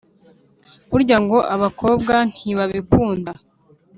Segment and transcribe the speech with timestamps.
[0.89, 3.31] burya ngo abakobwa ntibabikunda,